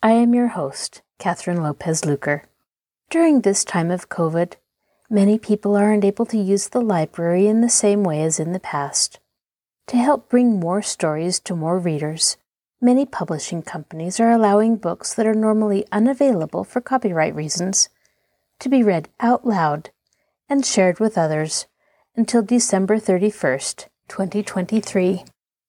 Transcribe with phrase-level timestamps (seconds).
[0.00, 2.44] I am your host, Catherine Lopez Luker.
[3.10, 4.52] During this time of COVID,
[5.10, 8.60] many people aren't able to use the library in the same way as in the
[8.60, 9.18] past.
[9.88, 12.36] To help bring more stories to more readers,
[12.80, 17.88] many publishing companies are allowing books that are normally unavailable for copyright reasons
[18.60, 19.90] to be read out loud
[20.48, 21.66] and shared with others
[22.14, 25.24] until December 31st, 2023.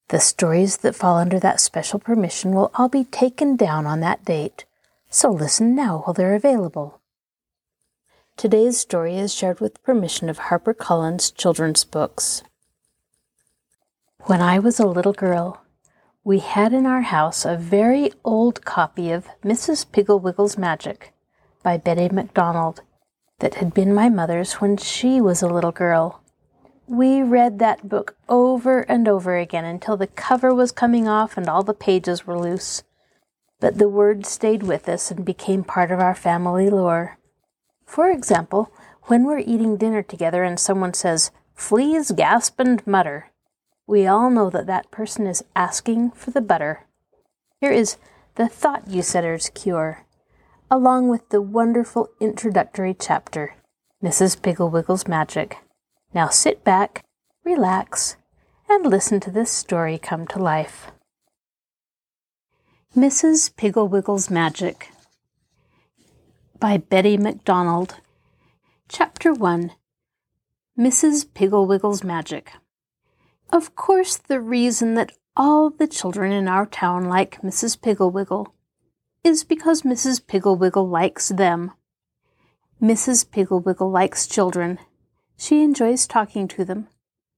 [0.10, 4.26] The stories that fall under that special permission will all be taken down on that
[4.26, 4.66] date,
[5.08, 7.00] so listen now while they're available.
[8.36, 12.42] Today's story is shared with permission of HarperCollins Children's Books.
[14.22, 15.62] When I was a little girl,
[16.24, 19.86] we had in our house a very old copy of Mrs.
[19.92, 21.14] Pigglewiggle's Magic
[21.62, 22.82] by Betty MacDonald
[23.40, 26.24] that had been my mother's when she was a little girl.
[26.90, 31.48] We read that book over and over again until the cover was coming off and
[31.48, 32.82] all the pages were loose.
[33.60, 37.20] But the words stayed with us and became part of our family lore.
[37.86, 38.72] For example,
[39.04, 43.30] when we're eating dinner together and someone says, fleas gasp and mutter,
[43.86, 46.88] we all know that that person is asking for the butter.
[47.62, 47.98] Here is
[48.34, 50.08] the Thought You Saider's Cure,
[50.72, 53.58] along with the wonderful introductory chapter,
[54.04, 54.42] Mrs.
[54.42, 55.60] Pigglewiggle's Magic.
[56.14, 57.06] Now sit back,
[57.44, 58.18] relax,
[58.68, 60.92] and listen to this story come to life.
[62.98, 63.54] Mrs.
[63.54, 64.90] Pigglewiggle's Magic
[66.60, 67.98] by Betty MacDonald.
[68.88, 69.72] Chapter 1
[70.78, 71.28] Mrs.
[71.28, 72.54] Pigglewiggle's Magic.
[73.52, 77.80] Of course, the reason that all the children in our town like Mrs.
[77.80, 78.48] Pigglewiggle
[79.24, 80.22] is because Mrs.
[80.26, 81.72] Pigglewiggle likes them.
[82.82, 83.28] Mrs.
[83.30, 84.80] Pigglewiggle likes children
[85.40, 86.90] she enjoys talking to them,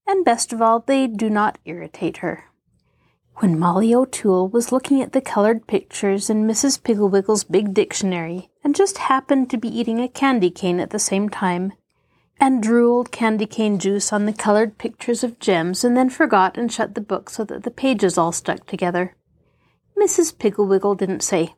[0.08, 2.46] and best of all, they do not irritate her.
[3.36, 6.82] When Molly O'Toole was looking at the colored pictures in Mrs.
[6.82, 11.30] Pigglewiggle's big dictionary, and just happened to be eating a candy cane at the same
[11.30, 11.74] time,
[12.40, 16.74] and drooled candy cane juice on the colored pictures of gems, and then forgot and
[16.74, 19.16] shut the book so that the pages all stuck together,
[19.96, 20.36] Mrs.
[20.36, 21.54] Pigglewiggle didn't say,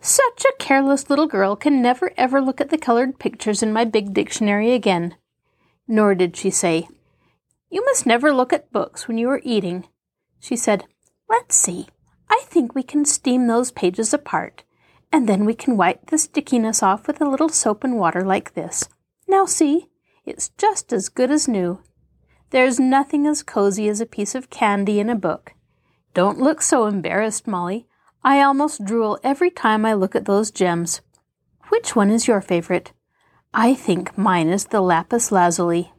[0.00, 3.84] Such a careless little girl can never ever look at the colored pictures in my
[3.84, 5.14] big dictionary again
[5.86, 6.88] nor did she say,
[7.70, 9.86] You must never look at books when you are eating.
[10.40, 10.84] She said,
[11.28, 11.88] Let's see.
[12.28, 14.64] I think we can steam those pages apart,
[15.12, 18.54] and then we can wipe the stickiness off with a little soap and water like
[18.54, 18.88] this.
[19.28, 19.88] Now see,
[20.24, 21.82] it's just as good as new.
[22.50, 25.54] There's nothing as cozy as a piece of candy in a book.
[26.14, 27.86] Don't look so embarrassed, Molly.
[28.22, 31.00] I almost drool every time I look at those gems.
[31.68, 32.92] Which one is your favorite?
[33.56, 35.92] I think mine is the lapis lazuli.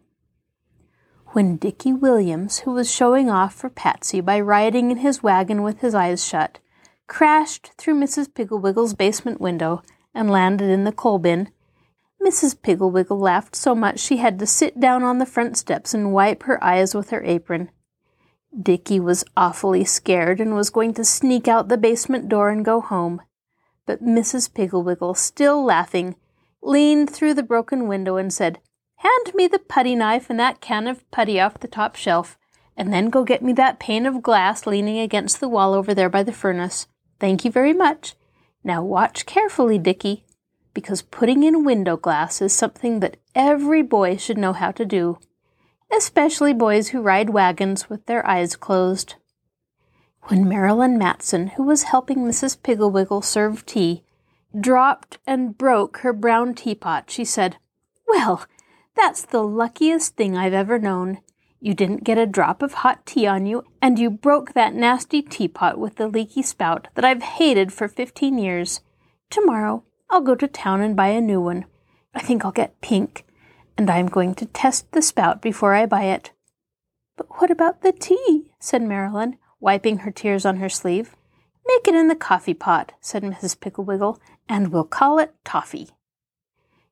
[1.28, 5.80] When Dickie Williams, who was showing off for Patsy by riding in his wagon with
[5.80, 6.60] his eyes shut,
[7.08, 8.28] crashed through Mrs.
[8.28, 9.84] Pigglewiggle's basement window
[10.14, 11.50] and landed in the coal bin,
[12.22, 12.58] Mrs.
[12.58, 16.44] Pigglewiggle laughed so much she had to sit down on the front steps and wipe
[16.44, 17.70] her eyes with her apron.
[18.62, 22.82] Dickie was awfully scared and was going to sneak out the basement door and go
[22.82, 23.22] home.
[23.86, 24.52] But Mrs.
[24.52, 26.16] Pigglewiggle, still laughing,
[26.66, 28.60] leaned through the broken window and said,
[28.98, 32.38] Hand me the putty knife and that can of putty off the top shelf,
[32.76, 36.10] and then go get me that pane of glass leaning against the wall over there
[36.10, 36.88] by the furnace.
[37.20, 38.16] Thank you very much.
[38.64, 40.26] Now watch carefully, Dickie,
[40.74, 45.20] because putting in window glass is something that every boy should know how to do,
[45.96, 49.16] especially boys who ride wagons with their eyes closed.
[50.24, 52.58] When Marilyn Matson, who was helping Mrs.
[52.58, 54.04] Pigglewiggle serve tea,
[54.60, 57.58] dropped and broke her brown teapot, she said,
[58.08, 58.46] Well,
[58.96, 61.20] that's the luckiest thing I've ever known.
[61.60, 65.22] You didn't get a drop of hot tea on you, and you broke that nasty
[65.22, 68.82] teapot with the leaky spout that I've hated for fifteen years.
[69.30, 71.66] Tomorrow I'll go to town and buy a new one.
[72.14, 73.26] I think I'll get pink,
[73.78, 76.32] and I'm going to test the spout before I buy it.
[77.18, 78.52] But what about the tea?
[78.60, 81.16] said Marilyn, wiping her tears on her sleeve.
[81.68, 83.58] Make it in the coffee pot, said Mrs.
[83.58, 85.90] Pigglewiggle, and we'll call it toffee.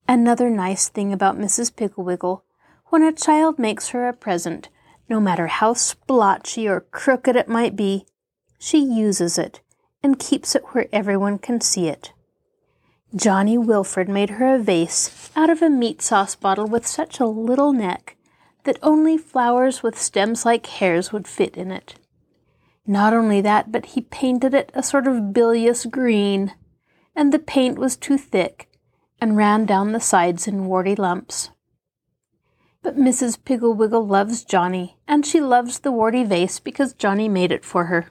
[0.07, 1.71] Another nice thing about Mrs.
[1.73, 2.41] Pigglewiggle,
[2.87, 4.69] when a child makes her a present,
[5.09, 8.05] no matter how splotchy or crooked it might be,
[8.59, 9.61] she uses it
[10.01, 12.13] and keeps it where everyone can see it.
[13.15, 17.25] Johnny Wilfred made her a vase out of a meat sauce bottle with such a
[17.25, 18.15] little neck
[18.63, 21.95] that only flowers with stems like hairs would fit in it.
[22.87, 26.53] Not only that, but he painted it a sort of bilious green,
[27.15, 28.69] and the paint was too thick
[29.21, 31.51] and ran down the sides in warty lumps.
[32.81, 33.37] But Mrs.
[33.43, 38.07] Piggle-Wiggle loves Johnny, and she loves the warty vase because Johnny made it for her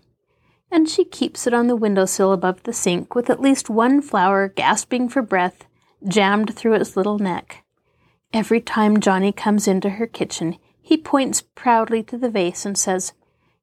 [0.72, 4.48] and she keeps it on the windowsill above the sink with at least one flower
[4.48, 5.66] gasping for breath
[6.08, 7.62] jammed through its little neck.
[8.32, 13.12] Every time Johnny comes into her kitchen, he points proudly to the vase and says,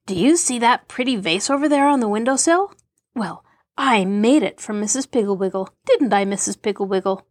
[0.05, 2.73] Do you see that pretty vase over there on the windowsill?
[3.15, 3.43] Well,
[3.81, 5.09] I made it for Mrs.
[5.09, 6.61] Piggle-Wiggle, didn't I, Mrs.
[6.61, 7.25] Piggle-Wiggle?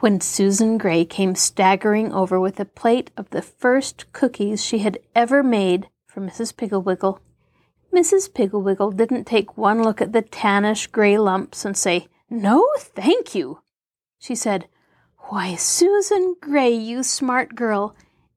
[0.00, 4.98] When Susan Gray came staggering over with a plate of the first cookies she had
[5.16, 6.54] ever made for Mrs.
[6.54, 7.22] Piggle-Wiggle,
[7.90, 8.34] Mrs.
[8.34, 13.62] Piggle-Wiggle didn't take one look at the tannish gray lumps and say, No, thank you.
[14.18, 14.68] She said,
[15.30, 17.96] Why, Susan Gray, you smart girl,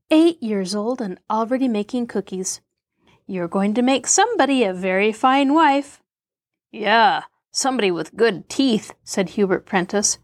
[0.09, 2.61] eight years old and already making cookies.
[3.27, 6.01] You're going to make somebody a very fine wife.
[6.71, 10.17] Yeah, somebody with good teeth, said Hubert Prentice,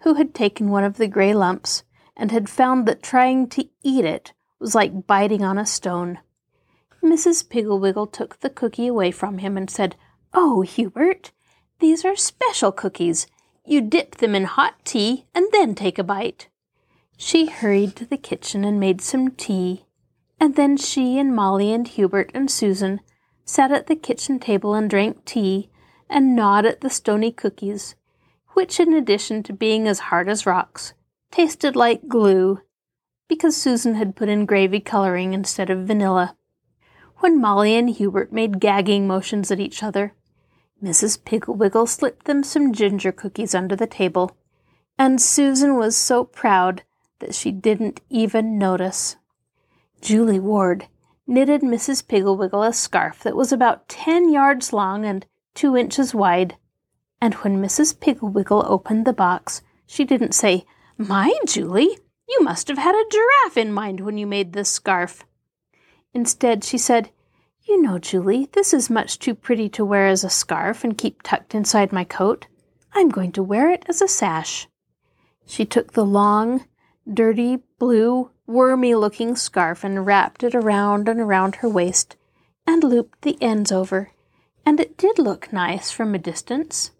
[0.00, 1.82] who had taken one of the gray lumps
[2.16, 6.18] and had found that trying to eat it was like biting on a stone.
[7.02, 7.48] Mrs.
[7.48, 9.96] Piggle-Wiggle took the cookie away from him and said,
[10.32, 11.32] Oh, Hubert,
[11.80, 13.26] these are special cookies.
[13.64, 16.48] You dip them in hot tea and then take a bite.
[17.16, 19.84] She hurried to the kitchen and made some tea,
[20.40, 23.00] and then she and Molly and Hubert and Susan
[23.44, 25.68] sat at the kitchen table and drank tea
[26.08, 27.94] and gnawed at the stony cookies,
[28.50, 30.94] which, in addition to being as hard as rocks,
[31.30, 32.60] tasted like glue,
[33.28, 36.34] because Susan had put in gravy coloring instead of vanilla
[37.18, 40.14] when Molly and Hubert made gagging motions at each other.
[40.82, 41.24] Mrs.
[41.24, 44.36] Piggle-Wiggle slipped them some ginger cookies under the table,
[44.96, 46.82] and Susan was so proud
[47.18, 49.16] that she didn't even notice.
[50.00, 50.86] Julie Ward
[51.26, 52.06] knitted Mrs.
[52.06, 55.26] Piggle-Wiggle a scarf that was about ten yards long and
[55.58, 56.56] two inches wide,
[57.20, 57.98] and when Mrs.
[57.98, 60.64] Piggle-Wiggle opened the box, she didn't say,
[60.96, 65.24] My, Julie, you must have had a giraffe in mind when you made this scarf.
[66.14, 67.10] Instead, she said,
[67.64, 71.22] You know, Julie, this is much too pretty to wear as a scarf and keep
[71.22, 72.46] tucked inside my coat.
[72.92, 74.68] I'm going to wear it as a sash.
[75.44, 76.66] She took the long,
[77.12, 82.14] dirty, blue, wormy looking scarf and wrapped it around and around her waist
[82.64, 84.12] and looped the ends over,
[84.68, 86.90] and it did look nice from a distance.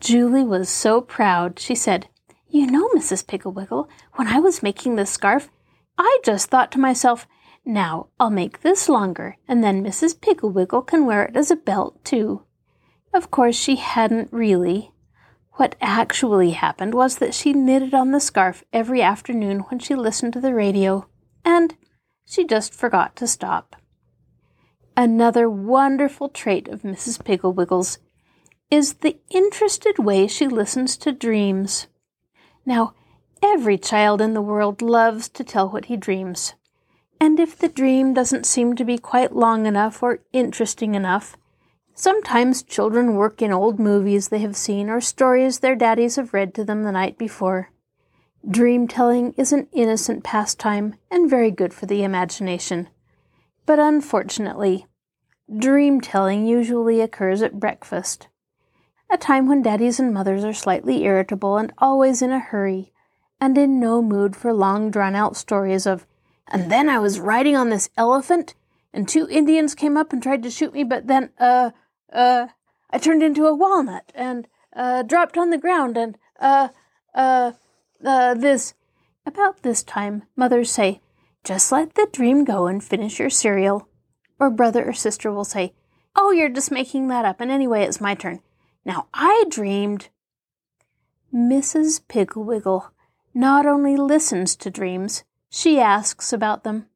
[0.00, 2.08] Julie was so proud, she said,
[2.46, 3.26] You know, Mrs.
[3.26, 5.48] Piggle-Wiggle, when I was making this scarf,
[5.96, 7.26] I just thought to myself,
[7.64, 10.20] now, I'll make this longer, and then Mrs.
[10.20, 12.42] Piggle-Wiggle can wear it as a belt, too.
[13.14, 14.92] Of course, she hadn't really.
[15.52, 20.34] What actually happened was that she knitted on the scarf every afternoon when she listened
[20.34, 21.08] to the radio,
[21.46, 21.76] and
[22.26, 23.74] she just forgot to stop.
[25.00, 27.24] Another wonderful trait of Mrs.
[27.24, 27.98] Piggle-Wiggle's
[28.68, 31.86] is the interested way she listens to dreams.
[32.66, 32.94] Now,
[33.40, 36.54] every child in the world loves to tell what he dreams.
[37.20, 41.36] And if the dream doesn't seem to be quite long enough or interesting enough,
[41.94, 46.54] sometimes children work in old movies they have seen or stories their daddies have read
[46.56, 47.70] to them the night before.
[48.50, 52.88] Dream telling is an innocent pastime and very good for the imagination.
[53.64, 54.87] But unfortunately,
[55.56, 58.28] dream telling usually occurs at breakfast,
[59.10, 62.92] a time when daddies and mothers are slightly irritable and always in a hurry,
[63.40, 66.06] and in no mood for long drawn out stories of
[66.50, 68.54] and then I was riding on this elephant,
[68.92, 71.70] and two Indians came up and tried to shoot me, but then, uh,
[72.12, 72.48] uh,
[72.90, 76.68] I turned into a walnut and, uh, dropped on the ground and, uh,
[77.14, 77.52] uh,
[78.04, 78.74] uh, this.
[79.26, 81.02] About this time, mothers say,
[81.44, 83.87] just let the dream go and finish your cereal.
[84.38, 85.74] Or brother or sister will say,
[86.14, 88.40] oh, you're just making that up, and anyway, it's my turn.
[88.84, 90.08] Now, I dreamed.
[91.32, 92.00] Mrs.
[92.08, 92.90] Piggle-Wiggle
[93.34, 96.86] not only listens to dreams, she asks about them.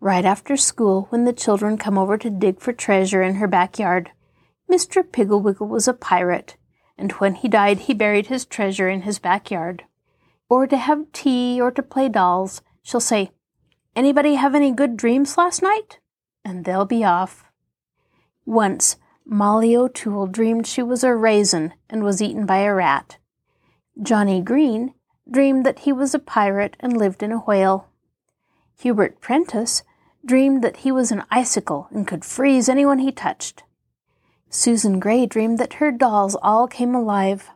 [0.00, 4.10] Right after school, when the children come over to dig for treasure in her backyard,
[4.70, 5.02] Mr.
[5.02, 6.56] Piggle-Wiggle was a pirate,
[6.96, 9.84] and when he died, he buried his treasure in his backyard.
[10.48, 13.32] Or to have tea or to play dolls, she'll say,
[13.94, 15.98] Anybody have any good dreams last night?
[16.44, 17.44] And they'll be off.
[18.46, 23.18] Once, Molly O'Toole dreamed she was a raisin and was eaten by a rat.
[24.02, 24.94] Johnny Green
[25.30, 27.88] dreamed that he was a pirate and lived in a whale.
[28.78, 29.82] Hubert Prentice
[30.24, 33.62] dreamed that he was an icicle and could freeze anyone he touched.
[34.48, 37.50] Susan Gray dreamed that her dolls all came alive.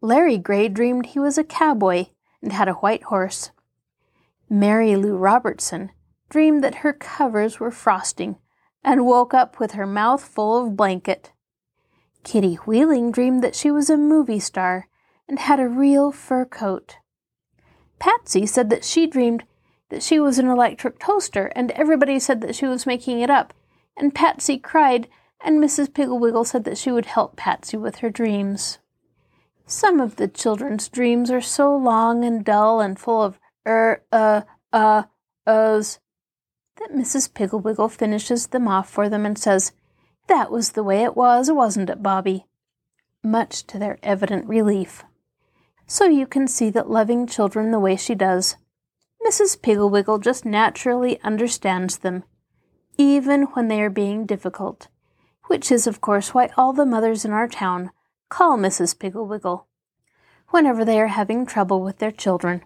[0.00, 2.06] Larry Gray dreamed he was a cowboy
[2.40, 3.50] and had a white horse.
[4.48, 5.90] Mary Lou Robertson
[6.28, 8.36] dreamed that her covers were frosting
[8.84, 11.32] and woke up with her mouth full of blanket.
[12.24, 14.88] Kitty Wheeling dreamed that she was a movie star
[15.28, 16.96] and had a real fur coat.
[17.98, 19.44] Patsy said that she dreamed
[19.88, 23.54] that she was an electric toaster, and everybody said that she was making it up.
[23.96, 25.08] And Patsy cried,
[25.40, 25.88] and Mrs.
[25.88, 28.78] Pigglewiggle said that she would help Patsy with her dreams.
[29.66, 34.42] Some of the children's dreams are so long and dull and full of er, uh,
[34.72, 35.04] uh,
[35.46, 35.98] uhs
[36.78, 37.30] that Mrs.
[37.32, 39.72] Pigglewiggle finishes them off for them and says,
[40.26, 42.46] That was the way it was, wasn't it, Bobby?
[43.22, 45.04] Much to their evident relief.
[45.86, 48.56] So you can see that loving children the way she does,
[49.26, 49.60] Mrs.
[49.60, 52.24] Pigglewiggle just naturally understands them,
[52.96, 54.88] even when they are being difficult,
[55.44, 57.90] which is, of course, why all the mothers in our town
[58.28, 58.96] call Mrs.
[58.96, 59.64] Pigglewiggle
[60.50, 62.62] whenever they are having trouble with their children.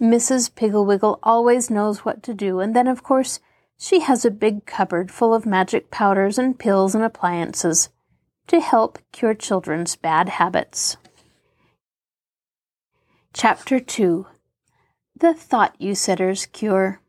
[0.00, 0.50] Mrs.
[0.50, 3.38] Pigglewiggle always knows what to do, and then, of course,
[3.76, 7.90] she has a big cupboard full of magic powders and pills and appliances
[8.46, 10.96] to help cure children's bad habits.
[13.32, 14.26] Chapter 2
[15.20, 17.02] the Thought You Saider's Cure.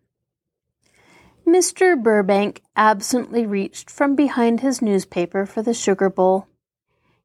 [1.47, 2.01] Mr.
[2.01, 6.47] Burbank absently reached from behind his newspaper for the sugar bowl.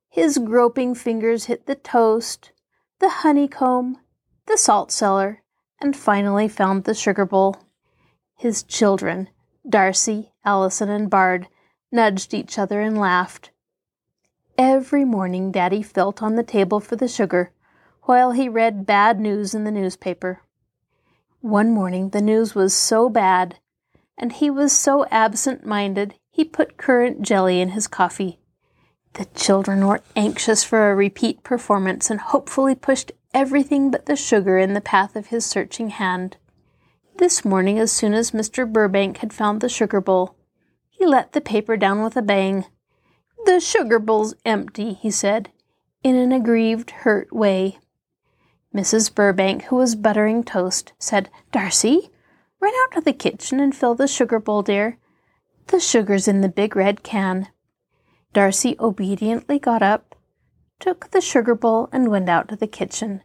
[0.08, 2.52] His groping fingers hit the toast,
[3.00, 3.98] the honeycomb,
[4.46, 5.42] the salt cellar,
[5.80, 7.56] and finally found the sugar bowl.
[8.34, 9.28] His children,
[9.68, 11.48] Darcy, Allison, and Bard,
[11.92, 13.50] nudged each other and laughed.
[14.58, 17.52] Every morning Daddy felt on the table for the sugar,
[18.02, 20.40] while he read bad news in the newspaper.
[21.40, 23.58] One morning the news was so bad,
[24.16, 28.38] and he was so absent minded he put currant jelly in his coffee.
[29.14, 34.56] The children were anxious for a repeat performance and hopefully pushed everything but the sugar
[34.56, 36.38] in the path of his searching hand.
[37.18, 38.70] This morning, as soon as Mr.
[38.70, 40.34] Burbank had found the sugar bowl,
[40.88, 42.64] he let the paper down with a bang.
[43.44, 45.50] The sugar bowl's empty, he said,
[46.02, 47.78] in an aggrieved, hurt way.
[48.74, 49.14] Mrs.
[49.14, 52.08] Burbank, who was buttering toast, said, Darcy,
[52.58, 54.96] run out to the kitchen and fill the sugar bowl, dear.
[55.66, 57.48] The sugar's in the big red can.
[58.32, 60.14] Darcy obediently got up,
[60.80, 63.22] took the sugar bowl, and went out to the kitchen.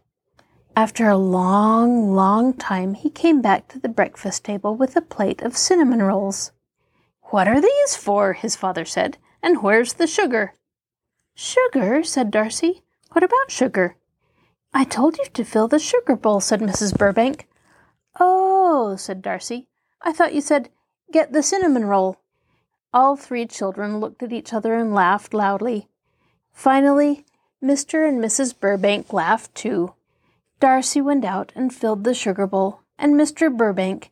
[0.75, 5.41] After a long, long time, he came back to the breakfast table with a plate
[5.41, 6.51] of cinnamon rolls.
[7.23, 8.33] What are these for?
[8.33, 9.17] his father said.
[9.43, 10.53] And where's the sugar?
[11.35, 12.03] Sugar?
[12.03, 12.83] said Darcy.
[13.11, 13.97] What about sugar?
[14.73, 16.97] I told you to fill the sugar bowl, said Mrs.
[16.97, 17.49] Burbank.
[18.17, 19.67] Oh, said Darcy.
[20.01, 20.69] I thought you said,
[21.11, 22.17] get the cinnamon roll.
[22.93, 25.89] All three children looked at each other and laughed loudly.
[26.53, 27.25] Finally,
[27.61, 28.07] Mr.
[28.07, 28.57] and Mrs.
[28.57, 29.93] Burbank laughed too.
[30.61, 33.51] Darcy went out and filled the sugar bowl, and Mr.
[33.55, 34.11] Burbank,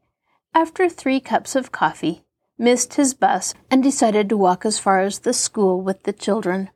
[0.52, 2.26] after three cups of coffee,
[2.58, 6.72] missed his bus and decided to walk as far as the school with the children.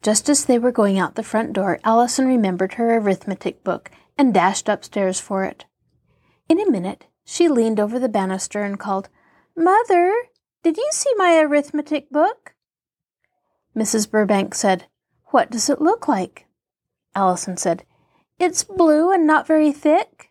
[0.00, 4.32] Just as they were going out the front door, Allison remembered her arithmetic book and
[4.32, 5.64] dashed upstairs for it.
[6.48, 9.08] In a minute, she leaned over the banister and called,
[9.56, 10.14] Mother,
[10.62, 12.54] did you see my arithmetic book?
[13.76, 14.08] Mrs.
[14.08, 14.84] Burbank said,
[15.32, 16.46] What does it look like?
[17.16, 17.84] Allison said,
[18.38, 20.30] It's blue and not very thick.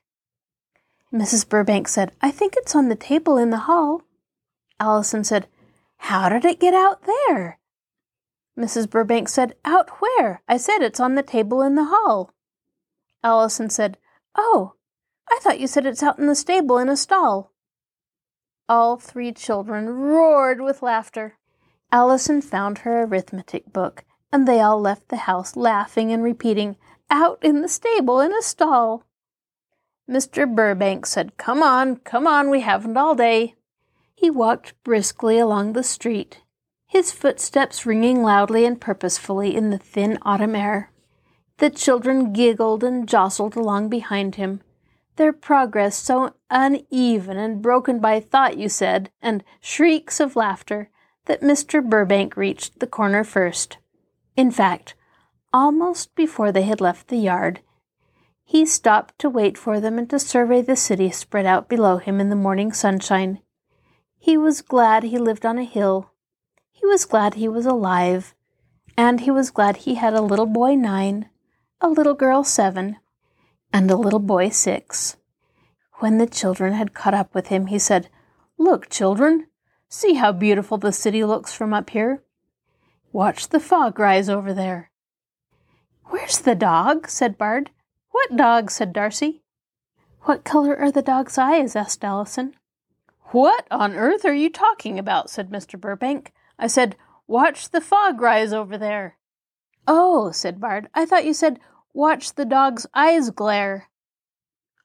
[1.14, 1.48] Mrs.
[1.48, 4.02] Burbank said, I think it's on the table in the hall.
[4.80, 5.48] Allison said,
[5.98, 7.60] How did it get out there?
[8.58, 8.90] Mrs.
[8.90, 10.42] Burbank said, Out where?
[10.48, 12.34] I said it's on the table in the hall.
[13.24, 13.98] Allison said,
[14.36, 14.74] Oh,
[15.30, 17.52] I thought you said it's out in the stable in a stall.
[18.68, 21.38] All three children roared with laughter.
[21.92, 26.76] Allison found her arithmetic book, and they all left the house laughing and repeating,
[27.16, 29.04] Out in the stable in a stall.
[30.10, 30.52] Mr.
[30.52, 33.54] Burbank said, Come on, come on, we haven't all day.
[34.16, 36.42] He walked briskly along the street,
[36.88, 40.92] his footsteps ringing loudly and purposefully in the thin autumn air.
[41.60, 44.62] The children giggled and jostled along behind him,
[45.18, 50.90] their progress so uneven and broken by thought, you said, and shrieks of laughter,
[51.26, 51.88] that Mr.
[51.88, 53.78] Burbank reached the corner first.
[54.36, 54.96] In fact,
[55.54, 57.62] almost before they had left the yard,
[58.44, 62.20] he stopped to wait for them and to survey the city spread out below him
[62.20, 63.40] in the morning sunshine.
[64.18, 66.14] He was glad he lived on a hill
[66.84, 68.36] he was glad he was alive,
[68.98, 71.30] and he was glad he had a little boy nine,
[71.80, 72.98] a little girl seven,
[73.72, 75.16] and a little boy six.
[76.00, 78.10] When the children had caught up with him, he said,
[78.58, 79.48] Look, children,
[79.88, 82.22] see how beautiful the city looks from up here.
[83.14, 84.92] Watch the fog rise over there.
[86.06, 87.08] Where's the dog?
[87.08, 87.72] said Bard.
[88.12, 88.72] What dog?
[88.72, 89.42] said Darcy.
[90.24, 91.76] What color are the dog's eyes?
[91.76, 92.56] asked Allison.
[93.32, 95.30] What on earth are you talking about?
[95.30, 95.80] said Mr.
[95.80, 96.34] Burbank.
[96.60, 96.96] I said,
[97.28, 99.18] Watch the fog rise over there.
[99.88, 101.60] Oh, said Bard, I thought you said,
[101.94, 103.90] Watch the dog's eyes glare.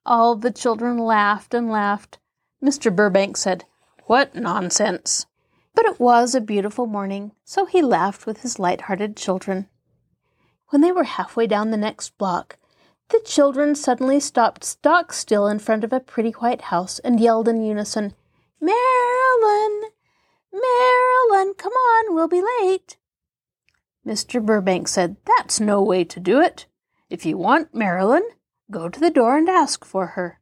[0.05, 2.19] All the children laughed and laughed.
[2.63, 2.95] Mr.
[2.95, 3.65] Burbank said,
[4.07, 5.27] What nonsense!
[5.75, 9.69] But it was a beautiful morning, so he laughed with his light-hearted children.
[10.71, 12.59] When they were halfway down the next block,
[13.09, 17.49] the children suddenly stopped stock still in front of a pretty white house and yelled
[17.49, 18.15] in unison,
[18.61, 19.91] Marilyn!
[20.53, 22.99] Marilyn, come on, we'll be late.
[24.07, 24.45] Mr.
[24.45, 26.67] Burbank said, That's no way to do it.
[27.09, 28.29] If you want Marilyn,
[28.71, 30.41] go to the door and ask for her.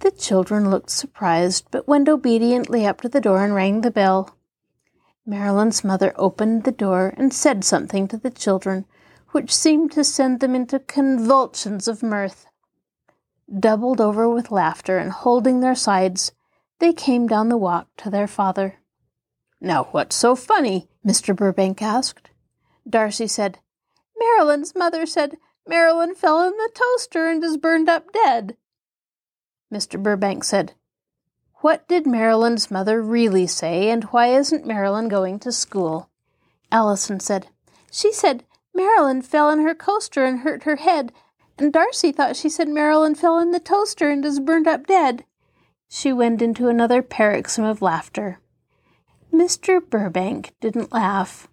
[0.00, 4.36] The children looked surprised, but went obediently up to the door and rang the bell.
[5.26, 8.84] Marilyn's mother opened the door and said something to the children,
[9.30, 12.46] which seemed to send them into convulsions of mirth.
[13.58, 16.32] Doubled over with laughter and holding their sides,
[16.78, 18.76] they came down the walk to their father.
[19.60, 20.88] Now, what's so funny?
[21.06, 21.34] Mr.
[21.34, 22.30] Burbank asked.
[22.88, 23.58] Darcy said,
[24.18, 28.56] Marilyn's mother said Marilyn fell in the toaster and is burned up dead.
[29.72, 30.02] Mr.
[30.02, 30.74] Burbank said,
[31.64, 36.10] What did Marilyn's mother really say, and why isn't Marilyn going to school?
[36.70, 37.48] Allison said,
[37.90, 38.44] She said
[38.74, 41.10] Marilyn fell in her coaster and hurt her head,
[41.56, 45.24] and Darcy thought she said Marilyn fell in the toaster and is burned up dead.
[45.88, 48.40] She went into another paroxysm of laughter.
[49.32, 49.80] Mr.
[49.80, 51.48] Burbank didn't laugh.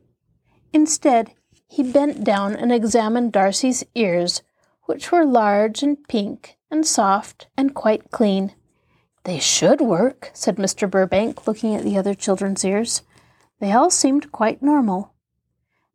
[0.74, 1.32] Instead,
[1.70, 4.42] he bent down and examined Darcy's ears,
[4.88, 8.54] which were large and pink and soft and quite clean.
[9.24, 10.90] They should work, said Mr.
[10.90, 13.04] Burbank, looking at the other children's ears.
[13.60, 15.14] They all seemed quite normal.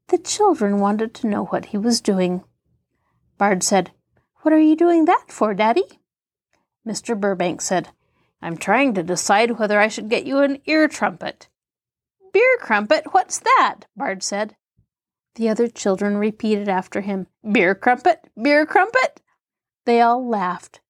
[0.08, 2.44] The children wanted to know what he was doing.
[3.38, 3.90] Bard said,
[4.42, 5.84] What are you doing that for, Daddy?
[6.86, 7.18] Mr.
[7.18, 7.88] Burbank said,
[8.40, 11.48] I'm trying to decide whether I should get you an ear trumpet.
[12.32, 13.12] Beer crumpet?
[13.12, 13.86] What's that?
[13.96, 14.54] Bard said.
[15.34, 18.30] The other children repeated after him, Beer crumpet?
[18.40, 19.20] Beer crumpet?
[19.84, 20.80] They all laughed.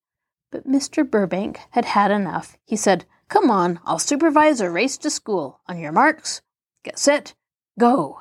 [0.51, 1.09] But Mr.
[1.09, 2.57] Burbank had had enough.
[2.65, 5.61] He said, Come on, I'll supervise a race to school.
[5.67, 6.43] On your marks,
[6.85, 7.35] get set,
[7.79, 8.21] go.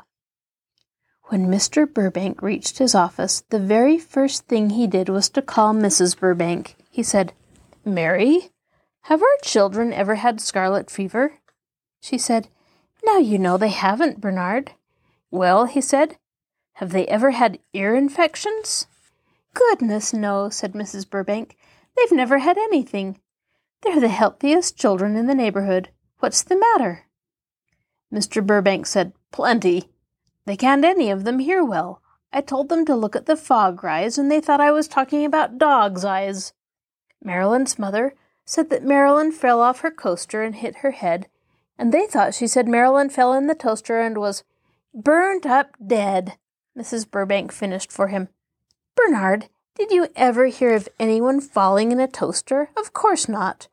[1.26, 1.92] When Mr.
[1.92, 6.18] Burbank reached his office, the very first thing he did was to call Mrs.
[6.18, 6.76] Burbank.
[6.90, 7.34] He said,
[7.84, 8.50] Mary,
[9.04, 11.34] have our children ever had scarlet fever?
[12.02, 12.48] She said,
[13.04, 14.72] Now you know they haven't, Bernard.
[15.32, 16.18] Well, he said,
[16.76, 18.88] have they ever had ear infections?
[19.54, 21.10] Goodness, no, said Mrs.
[21.10, 21.56] Burbank.
[21.96, 23.20] They've never had anything.
[23.82, 25.90] They're the healthiest children in the neighborhood.
[26.20, 27.06] What's the matter?
[28.14, 28.46] Mr.
[28.46, 29.90] Burbank said, Plenty.
[30.46, 32.02] They can't any of them hear well.
[32.32, 35.26] I told them to look at the fog rise, and they thought I was talking
[35.26, 36.54] about dog's eyes.
[37.24, 38.14] Marilyn's mother
[38.46, 41.28] said that Marilyn fell off her coaster and hit her head,
[41.78, 44.44] and they thought she said Marilyn fell in the toaster and was
[44.94, 46.38] burned up dead.
[46.78, 47.10] Mrs.
[47.10, 48.30] Burbank finished for him.
[48.96, 52.70] Bernard, did you ever hear of anyone falling in a toaster?
[52.78, 53.68] Of course not.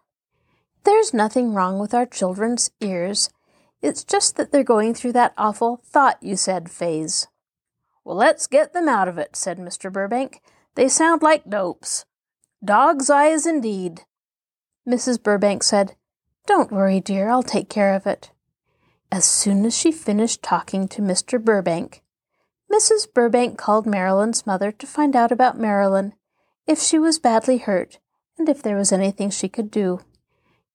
[0.85, 3.31] There's nothing wrong with our children's ears.
[3.81, 7.29] It's just that they're going through that awful thought you said phase.
[8.05, 9.93] Well, let's get them out of it, said Mr.
[9.93, 10.43] Burbank.
[10.75, 12.05] They sound like dopes.
[12.65, 14.03] Dog's eyes indeed.
[14.89, 15.23] Mrs.
[15.23, 15.95] Burbank said,
[16.47, 18.33] Don't worry, dear, I'll take care of it.
[19.13, 21.43] As soon as she finished talking to Mr.
[21.43, 22.03] Burbank,
[22.73, 23.13] Mrs.
[23.13, 26.15] Burbank called Marilyn's mother to find out about Marilyn,
[26.67, 27.99] if she was badly hurt,
[28.39, 30.01] and if there was anything she could do.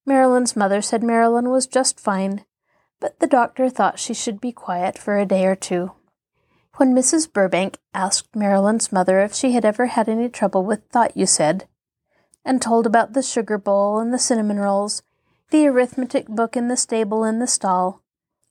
[0.05, 2.45] Marilyn's mother said Marilyn was just fine,
[2.99, 5.91] but the doctor thought she should be quiet for a day or two.
[6.75, 7.31] When Mrs.
[7.31, 11.67] Burbank asked Marilyn's mother if she had ever had any trouble with thought you said,
[12.45, 15.01] and told about the sugar bowl and the cinnamon rolls,
[15.49, 18.03] the arithmetic book in the stable in the stall,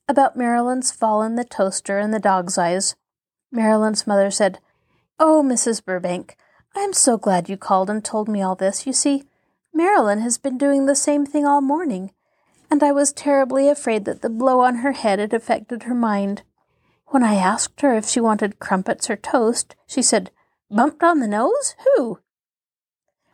[0.08, 2.96] about Marilyn's fall in the toaster and the dog's eyes,
[3.50, 4.58] Marilyn's mother said,
[5.18, 5.84] Oh, Mrs.
[5.84, 6.36] Burbank,
[6.74, 8.86] I am so glad you called and told me all this.
[8.86, 9.24] You see,
[9.72, 12.12] Marilyn has been doing the same thing all morning,
[12.70, 16.42] and I was terribly afraid that the blow on her head had affected her mind.
[17.08, 20.30] When I asked her if she wanted crumpets or toast, she said,
[20.70, 21.76] Bumped on the nose?
[21.84, 22.18] Who?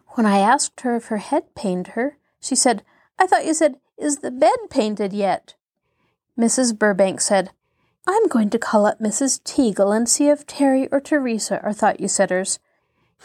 [0.09, 2.83] When I asked her if her head pained her, she said,
[3.19, 5.55] I thought you said, Is the bed painted yet?
[6.39, 6.79] Mrs.
[6.79, 7.51] Burbank said,
[8.05, 9.41] I'm going to call up Mrs.
[9.45, 12.59] Teagle and see if Terry or Teresa are thought you saiders.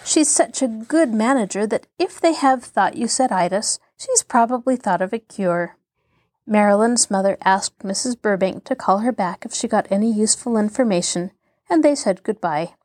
[0.05, 4.75] She's such a good manager that if they have thought you said itis, she's probably
[4.75, 5.75] thought of a cure.
[6.45, 8.21] Marilyn's mother asked Mrs.
[8.21, 11.31] Burbank to call her back if she got any useful information,
[11.67, 12.75] and they said good-bye.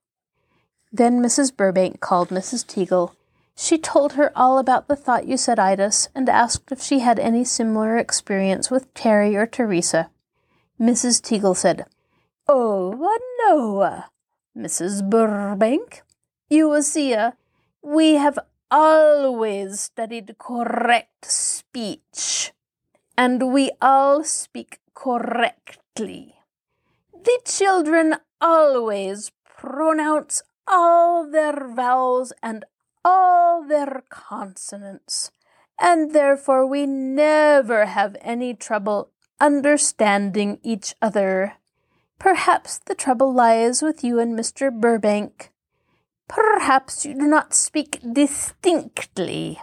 [0.90, 1.54] Then Mrs.
[1.54, 2.64] Burbank called Mrs.
[2.64, 3.14] Teagle.
[3.54, 7.18] She told her all about the thought you said itis and asked if she had
[7.18, 10.08] any similar experience with Terry or Teresa.
[10.82, 11.22] Mrs.
[11.22, 11.86] Teagle said,
[12.48, 12.90] Oh,
[13.46, 14.02] no,
[14.58, 15.08] Mrs.
[15.08, 16.02] Burbank.
[16.50, 17.32] You see, uh,
[17.82, 18.36] we have
[18.68, 22.50] always studied correct speech,
[23.16, 26.34] and we all speak correctly.
[27.14, 32.64] The children always pronounce all their vowels and
[33.04, 35.30] all their consonants,
[35.80, 39.12] and therefore we never have any trouble
[39.42, 41.54] understanding each other.
[42.18, 44.72] Perhaps the trouble lies with you and Mr.
[44.72, 45.50] Burbank.
[46.28, 49.60] Perhaps you do not speak distinctly.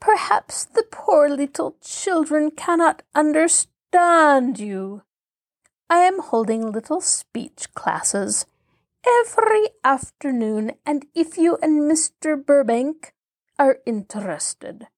[0.00, 5.02] Perhaps the poor little children cannot understand you.
[5.88, 8.44] I am holding little speech classes
[9.06, 12.34] every afternoon, and if you and Mr.
[12.34, 13.14] Burbank
[13.56, 14.88] are interested,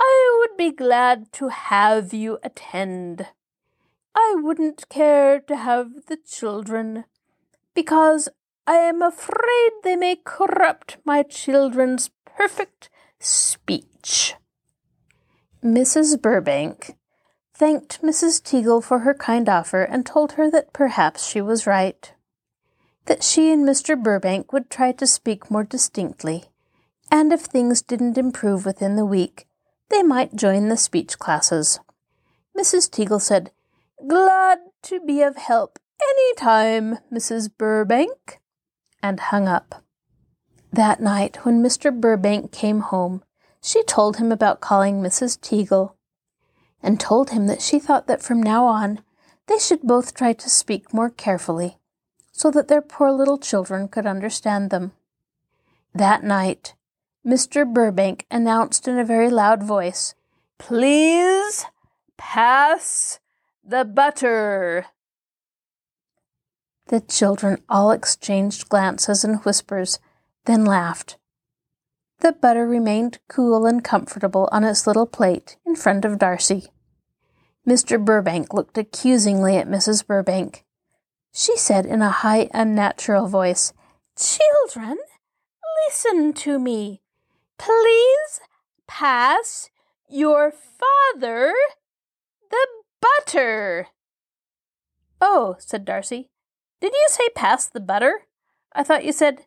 [0.00, 3.28] I would be glad to have you attend.
[4.14, 7.04] I wouldn't care to have the children,
[7.74, 8.28] because
[8.66, 14.34] I am afraid they may corrupt my children's perfect speech.
[15.62, 16.20] Mrs.
[16.20, 16.96] Burbank
[17.54, 18.42] thanked Mrs.
[18.42, 22.12] Teagle for her kind offer and told her that perhaps she was right.
[23.06, 24.00] That she and Mr.
[24.00, 26.44] Burbank would try to speak more distinctly,
[27.10, 29.46] and if things didn't improve within the week,
[29.90, 31.80] they might join the speech classes.
[32.58, 32.88] Mrs.
[32.90, 33.50] Teagle said,
[34.06, 37.48] Glad to be of help any time, Mrs.
[37.56, 38.40] Burbank,
[39.02, 39.82] and hung up.
[40.72, 41.94] That night, when Mr.
[41.94, 43.22] Burbank came home,
[43.62, 45.38] she told him about calling Mrs.
[45.38, 45.94] Teagle,
[46.82, 49.00] and told him that she thought that from now on
[49.46, 51.78] they should both try to speak more carefully,
[52.32, 54.92] so that their poor little children could understand them.
[55.94, 56.74] That night,
[57.24, 57.64] Mr.
[57.72, 60.14] Burbank announced in a very loud voice,
[60.58, 61.64] Please
[62.16, 63.20] pass
[63.66, 64.86] the butter.
[66.88, 69.98] The children all exchanged glances and whispers,
[70.44, 71.16] then laughed.
[72.20, 76.66] The butter remained cool and comfortable on its little plate in front of Darcy.
[77.66, 78.02] Mr.
[78.02, 80.06] Burbank looked accusingly at Mrs.
[80.06, 80.64] Burbank.
[81.32, 83.72] She said in a high, unnatural voice,
[84.16, 84.98] Children,
[85.86, 87.00] listen to me.
[87.58, 88.40] Please
[88.86, 89.70] pass
[90.08, 91.83] your father the
[93.04, 93.88] butter.
[95.20, 96.30] Oh, said Darcy.
[96.80, 98.26] Did you say pass the butter?
[98.72, 99.46] I thought you said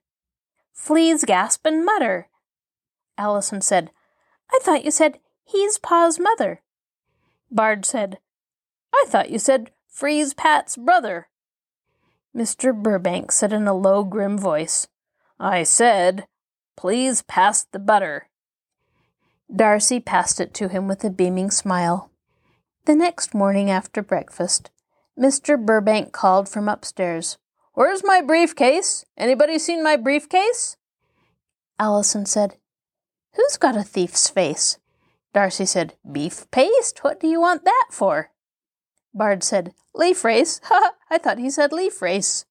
[0.74, 2.30] fleas gasp and mutter.
[3.18, 3.92] Allison said,
[4.52, 6.62] I thought you said he's Pa's mother.
[7.52, 8.20] Bard said,
[8.94, 11.28] I thought you said freeze Pat's brother.
[12.36, 12.76] Mr.
[12.76, 14.88] Burbank said in a low, grim voice,
[15.40, 16.28] I said,
[16.76, 18.30] please pass the butter.
[19.54, 22.12] Darcy passed it to him with a beaming smile.
[22.88, 24.72] The next morning after breakfast,
[25.20, 25.60] Mr.
[25.60, 27.38] Burbank called from upstairs.
[27.74, 29.04] Where's my briefcase?
[29.18, 30.78] Anybody seen my briefcase?
[31.78, 32.56] Allison said,
[33.34, 34.80] Who's got a thief's face?
[35.34, 37.04] Darcy said, Beef paste?
[37.04, 38.32] What do you want that for?
[39.14, 40.62] Bard said, Leaf race.
[40.70, 40.94] Ha!
[41.10, 42.46] I thought he said leaf race.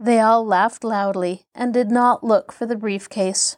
[0.00, 3.56] They all laughed loudly and did not look for the briefcase.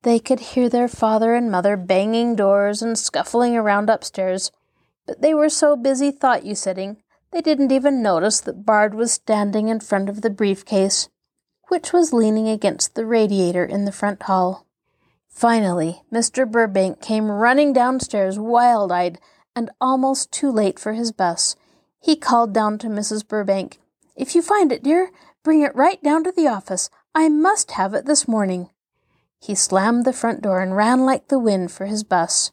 [0.00, 4.50] They could hear their father and mother banging doors and scuffling around upstairs,
[5.06, 9.12] but they were so busy thought you sitting, they didn't even notice that Bard was
[9.12, 11.08] standing in front of the briefcase,
[11.68, 14.66] which was leaning against the radiator in the front hall.
[15.28, 16.50] Finally, Mr.
[16.50, 19.18] Burbank came running downstairs, wild eyed
[19.54, 21.56] and almost too late for his bus.
[22.00, 23.26] He called down to Mrs.
[23.26, 23.78] Burbank,
[24.16, 25.10] If you find it, dear,
[25.42, 26.90] bring it right down to the office.
[27.14, 28.70] I must have it this morning.
[29.40, 32.52] He slammed the front door and ran like the wind for his bus.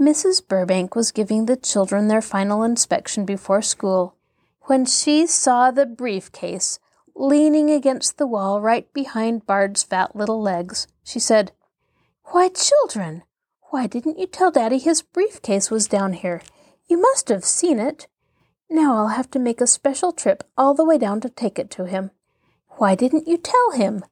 [0.00, 0.46] Mrs.
[0.46, 4.14] Burbank was giving the children their final inspection before school
[4.62, 6.78] when she saw the briefcase
[7.16, 10.86] leaning against the wall right behind Bard's fat little legs.
[11.02, 11.50] She said,
[12.26, 13.24] Why, children,
[13.70, 16.42] why didn't you tell Daddy his briefcase was down here?
[16.86, 18.06] You must have seen it.
[18.70, 21.70] Now I'll have to make a special trip all the way down to take it
[21.72, 22.12] to him.
[22.76, 24.04] Why didn't you tell him?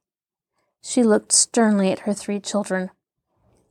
[0.81, 2.91] She looked sternly at her three children.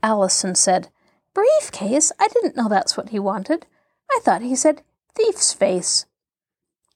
[0.03, 0.89] Allison said,
[1.37, 2.13] Briefcase?
[2.19, 3.67] I didn't know that's what he wanted.
[4.11, 4.83] I thought he said
[5.15, 6.07] thief's face.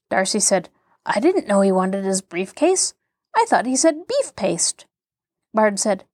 [0.09, 0.71] Darcy said,
[1.05, 2.95] I didn't know he wanted his briefcase.
[3.37, 4.87] I thought he said beef paste.
[5.53, 6.05] Bard said,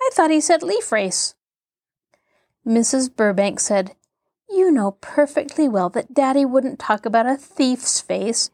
[0.00, 1.36] I thought he said leaf race.
[2.66, 3.14] Mrs.
[3.14, 3.94] Burbank said,
[4.50, 8.50] You know perfectly well that Daddy wouldn't talk about a thief's face,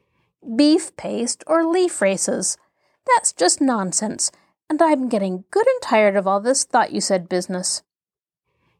[0.55, 2.59] beef paste, or leaf races.
[3.07, 4.31] That's just nonsense,
[4.69, 7.81] and I'm getting good and tired of all this thought you said business.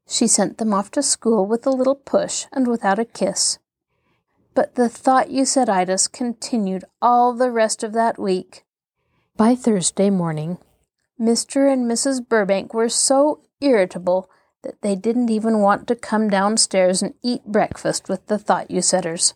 [0.08, 3.58] She sent them off to school with a little push and without a kiss.
[4.54, 8.64] But the thought you said itis continued all the rest of that week.
[9.36, 10.60] By Thursday morning,
[11.20, 11.72] Mr.
[11.72, 12.28] and Mrs.
[12.28, 14.30] Burbank were so irritable
[14.62, 18.82] that they didn't even want to come downstairs and eat breakfast with the thought you
[18.82, 19.34] saiders.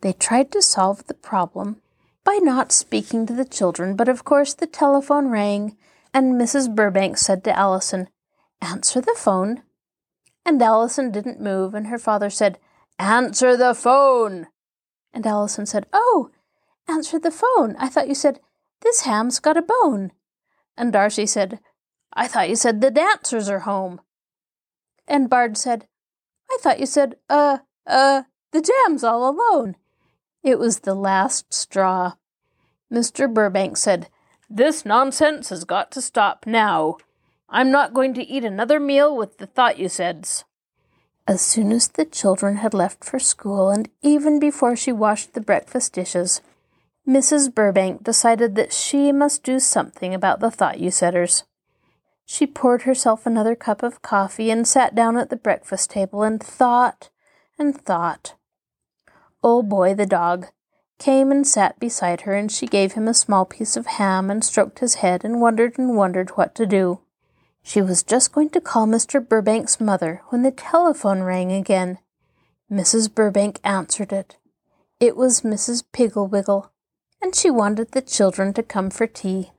[0.00, 1.80] They tried to solve the problem
[2.24, 5.76] by not speaking to the children, but of course the telephone rang,
[6.14, 6.74] and Mrs.
[6.74, 8.08] Burbank said to Allison,
[8.60, 9.62] Answer the phone.
[10.44, 12.58] And Allison didn't move, and her father said,
[12.98, 14.48] Answer the phone.
[15.12, 16.30] And Allison said, Oh,
[16.88, 17.76] answer the phone.
[17.78, 18.40] I thought you said,
[18.80, 20.12] This ham's got a bone.
[20.76, 21.60] And Darcy said,
[22.12, 24.00] I thought you said the dancers are home.
[25.06, 25.86] And Bard said,
[26.50, 28.22] I thought you said, uh, uh,
[28.52, 29.76] the jam's all alone.
[30.42, 32.14] It was the last straw.
[32.92, 33.32] Mr.
[33.32, 34.08] Burbank said,
[34.48, 36.96] This nonsense has got to stop now.
[37.52, 40.44] I'm not going to eat another meal with the thought you saids.
[41.26, 45.40] As soon as the children had left for school, and even before she washed the
[45.40, 46.40] breakfast dishes,
[47.08, 47.52] Mrs.
[47.52, 51.42] Burbank decided that she must do something about the thought you saiders.
[52.24, 56.40] She poured herself another cup of coffee and sat down at the breakfast table and
[56.40, 57.10] thought
[57.58, 58.34] and thought.
[59.42, 60.46] Old Boy, the dog,
[61.00, 64.44] came and sat beside her, and she gave him a small piece of ham and
[64.44, 67.00] stroked his head and wondered and wondered what to do.
[67.62, 69.26] She was just going to call Mr.
[69.26, 71.98] Burbank's mother when the telephone rang again.
[72.70, 73.12] Mrs.
[73.14, 74.36] Burbank answered it.
[74.98, 75.84] It was Mrs.
[75.92, 76.70] Pigglewiggle,
[77.22, 79.50] and she wanted the children to come for tea.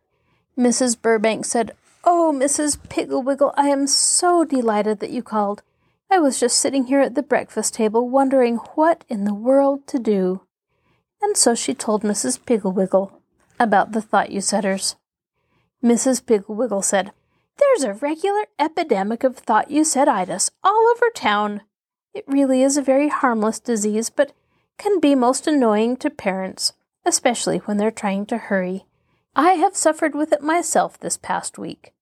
[0.57, 1.01] Mrs.
[1.01, 1.71] Burbank said,
[2.03, 2.77] Oh, Mrs.
[2.77, 5.61] Pigglewiggle, I am so delighted that you called.
[6.09, 9.99] I was just sitting here at the breakfast table wondering what in the world to
[9.99, 10.41] do.
[11.21, 12.39] And so she told Mrs.
[12.39, 13.11] Pigglewiggle
[13.59, 14.95] about the thought you saiders.
[15.83, 16.21] Mrs.
[16.23, 17.11] Pigglewiggle said,
[17.61, 21.61] There's a regular epidemic of thought you itis all over town.
[22.13, 24.33] It really is a very harmless disease, but
[24.77, 26.73] can be most annoying to parents,
[27.05, 28.85] especially when they're trying to hurry.
[29.35, 31.93] I have suffered with it myself this past week.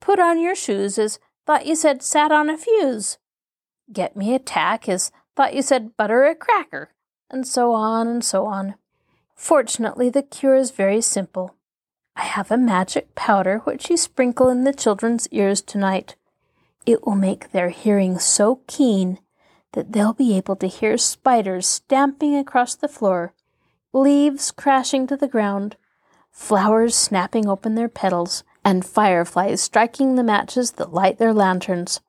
[0.00, 3.18] Put on your shoes as thought you said sat on a fuse
[3.92, 6.90] get me a tack is thought you said butter a cracker,
[7.30, 8.74] and so on and so on.
[9.34, 11.54] Fortunately, the cure is very simple.
[12.16, 16.16] I have a magic powder which you sprinkle in the children's ears tonight.
[16.86, 19.18] It will make their hearing so keen
[19.72, 23.34] that they'll be able to hear spiders stamping across the floor,
[23.92, 25.76] leaves crashing to the ground,
[26.30, 32.00] flowers snapping open their petals, and fireflies striking the matches that light their lanterns.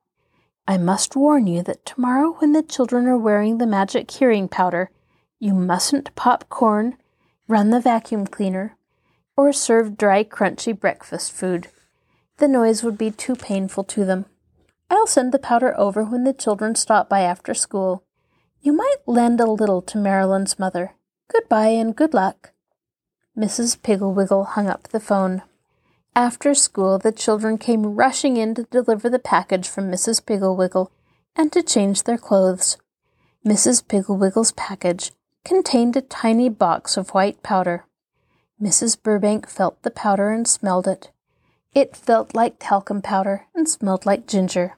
[0.67, 4.91] I must warn you that tomorrow, when the children are wearing the magic hearing powder,
[5.39, 6.97] you mustn't pop corn,
[7.47, 8.77] run the vacuum cleaner,
[9.35, 11.67] or serve dry, crunchy breakfast food.
[12.37, 14.25] The noise would be too painful to them.
[14.89, 18.03] I'll send the powder over when the children stop by after school.
[18.61, 20.95] You might lend a little to Marilyn's mother.
[21.31, 22.51] Goodbye and good luck.
[23.37, 23.77] Mrs.
[23.77, 25.41] Pigglewiggle hung up the phone.
[26.15, 30.21] After school, the children came rushing in to deliver the package from Mrs.
[30.21, 30.89] Pigglewiggle
[31.35, 32.77] and to change their clothes.
[33.47, 33.83] Mrs.
[33.83, 35.11] Pigglewiggle's package
[35.45, 37.85] contained a tiny box of white powder.
[38.61, 39.01] Mrs.
[39.01, 41.09] Burbank felt the powder and smelled it.
[41.73, 44.77] It felt like talcum powder and smelled like ginger.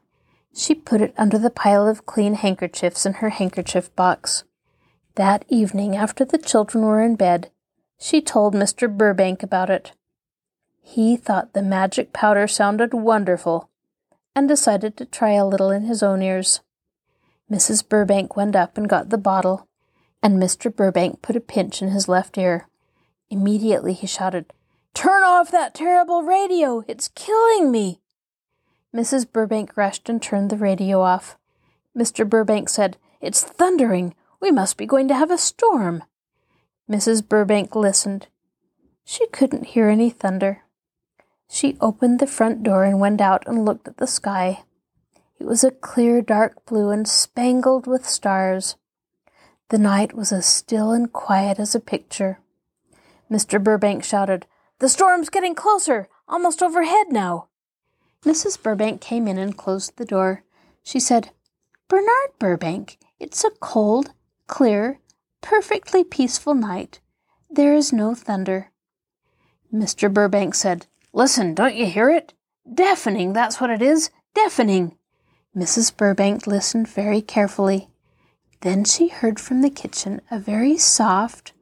[0.56, 4.44] She put it under the pile of clean handkerchiefs in her handkerchief box.
[5.16, 7.52] That evening, after the children were in bed,
[8.00, 8.90] she told Mr.
[8.96, 9.92] Burbank about it.
[10.82, 13.70] He thought the magic powder sounded wonderful
[14.36, 16.62] and decided to try a little in his own ears.
[17.52, 17.88] Mrs.
[17.88, 19.68] Burbank went up and got the bottle,
[20.22, 20.74] and Mr.
[20.74, 22.68] Burbank put a pinch in his left ear.
[23.34, 24.54] Immediately he shouted,
[24.94, 26.84] Turn off that terrible radio!
[26.88, 28.00] It's killing me!
[28.96, 29.26] Mrs.
[29.30, 31.36] Burbank rushed and turned the radio off.
[31.98, 32.30] Mr.
[32.30, 34.14] Burbank said, It's thundering!
[34.40, 36.04] We must be going to have a storm!
[36.88, 37.28] Mrs.
[37.28, 38.28] Burbank listened.
[39.04, 40.62] She couldn't hear any thunder.
[41.50, 44.62] She opened the front door and went out and looked at the sky.
[45.40, 48.76] It was a clear dark blue and spangled with stars.
[49.70, 52.38] The night was as still and quiet as a picture.
[53.34, 53.62] Mr.
[53.62, 54.46] Burbank shouted,
[54.78, 57.48] The storm's getting closer, almost overhead now.
[58.24, 58.62] Mrs.
[58.62, 60.44] Burbank came in and closed the door.
[60.84, 61.32] She said,
[61.88, 64.12] Bernard Burbank, it's a cold,
[64.46, 65.00] clear,
[65.42, 67.00] perfectly peaceful night.
[67.50, 68.72] There is no thunder.
[69.74, 70.14] Mr.
[70.14, 72.34] Burbank said, Listen, don't you hear it?
[72.72, 74.12] Deafening, that's what it is.
[74.36, 74.96] Deafening.
[75.58, 75.96] Mrs.
[75.96, 77.90] Burbank listened very carefully.
[78.62, 81.54] Then she heard from the kitchen a very soft,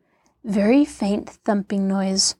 [0.44, 2.36] very faint thumping noise.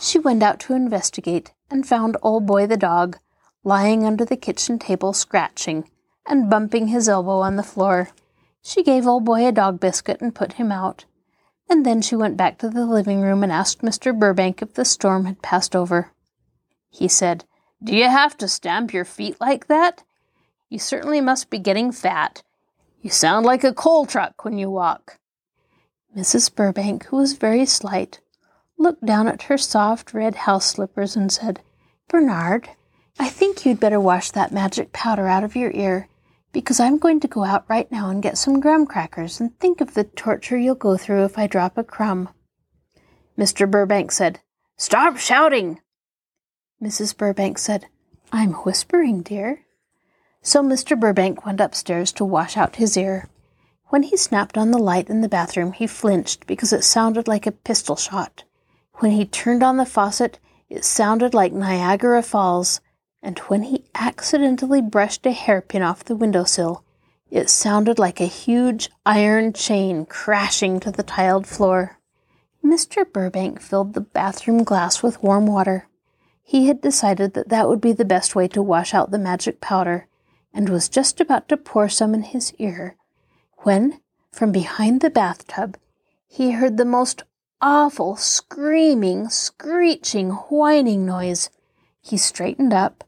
[0.00, 3.18] She went out to investigate and found Old Boy the dog
[3.64, 5.90] lying under the kitchen table scratching
[6.26, 8.10] and bumping his elbow on the floor.
[8.62, 11.04] She gave Old Boy a dog biscuit and put him out,
[11.68, 14.18] and then she went back to the living room and asked Mr.
[14.18, 16.12] Burbank if the storm had passed over.
[16.90, 17.44] He said,
[17.82, 20.02] Do you have to stamp your feet like that?
[20.68, 22.42] You certainly must be getting fat.
[23.00, 25.18] You sound like a coal truck when you walk.
[26.18, 26.52] Mrs.
[26.52, 28.18] Burbank, who was very slight,
[28.76, 31.60] looked down at her soft red house slippers and said,
[32.08, 32.68] Bernard,
[33.20, 36.08] I think you'd better wash that magic powder out of your ear,
[36.52, 39.80] because I'm going to go out right now and get some graham crackers and think
[39.80, 42.30] of the torture you'll go through if I drop a crumb.
[43.38, 43.70] Mr.
[43.70, 44.40] Burbank said,
[44.76, 45.78] Stop shouting!
[46.82, 47.16] Mrs.
[47.16, 47.86] Burbank said,
[48.32, 49.66] I'm whispering, dear.
[50.42, 50.98] So Mr.
[50.98, 53.28] Burbank went upstairs to wash out his ear.
[53.90, 57.46] When he snapped on the light in the bathroom, he flinched because it sounded like
[57.46, 58.44] a pistol shot.
[58.96, 62.82] When he turned on the faucet, it sounded like Niagara Falls,
[63.22, 66.84] and when he accidentally brushed a hairpin off the windowsill,
[67.30, 71.98] it sounded like a huge iron chain crashing to the tiled floor.
[72.62, 73.10] Mr.
[73.10, 75.88] Burbank filled the bathroom glass with warm water.
[76.42, 79.62] He had decided that that would be the best way to wash out the magic
[79.62, 80.08] powder,
[80.52, 82.97] and was just about to pour some in his ear
[83.58, 85.76] when, from behind the bathtub,
[86.26, 87.22] he heard the most
[87.60, 91.50] awful screaming, screeching, whining noise.
[92.00, 93.04] He straightened up,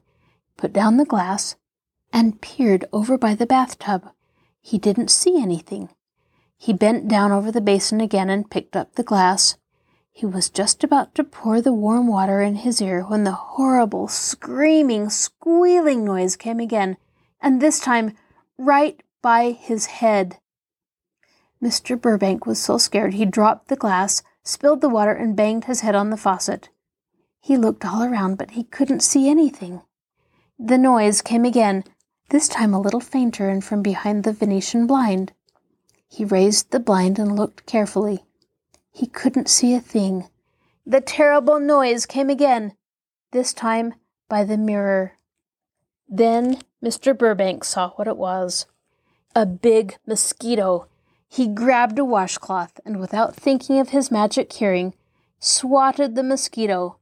[0.57, 1.55] put down the glass,
[2.11, 4.09] and peered over by the bathtub.
[4.61, 5.89] He didn't see anything.
[6.57, 9.57] He bent down over the basin again and picked up the glass.
[10.11, 14.07] He was just about to pour the warm water in his ear when the horrible,
[14.07, 16.97] screaming, squealing noise came again,
[17.41, 18.15] and this time
[18.57, 20.37] right by his head.
[21.61, 21.99] Mr.
[21.99, 25.95] Burbank was so scared he dropped the glass, spilled the water, and banged his head
[25.95, 26.69] on the faucet.
[27.39, 29.81] He looked all around, but he couldn't see anything.
[30.57, 31.83] The noise came again,
[32.29, 35.33] this time a little fainter and from behind the Venetian blind.
[36.07, 38.23] He raised the blind and looked carefully.
[38.91, 40.29] He couldn't see a thing.
[40.85, 42.73] The terrible noise came again,
[43.31, 43.93] this time
[44.27, 45.13] by the mirror.
[46.07, 47.17] Then Mr.
[47.17, 48.65] Burbank saw what it was
[49.33, 50.87] a big mosquito
[51.33, 54.93] he grabbed a washcloth and, without thinking of his magic hearing,
[55.39, 56.97] swatted the mosquito.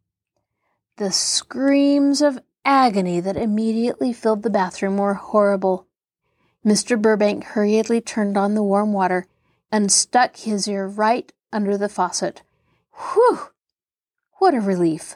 [0.97, 5.87] The screams of agony that immediately filled the bathroom were horrible.
[6.63, 7.01] Mr.
[7.01, 9.25] Burbank hurriedly turned on the warm water
[9.71, 12.43] and stuck his ear right under the faucet.
[12.93, 13.49] Whew!
[14.33, 15.15] What a relief!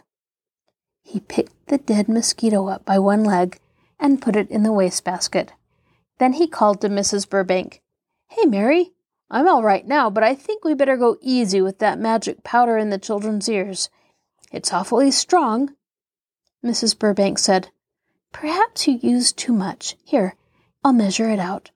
[1.03, 3.59] He picked the dead mosquito up by one leg
[3.99, 5.53] and put it in the wastebasket.
[6.17, 7.29] Then he called to Mrs.
[7.29, 7.83] Burbank.
[8.29, 8.92] Hey, Mary,
[9.33, 12.77] I'm all right now, but I think we better go easy with that magic powder
[12.77, 13.89] in the children's ears.
[14.51, 15.73] It's awfully strong.
[16.63, 16.97] Mrs.
[16.97, 17.69] Burbank said,
[18.31, 19.95] Perhaps you used too much.
[20.03, 20.35] Here,
[20.83, 21.71] I'll measure it out.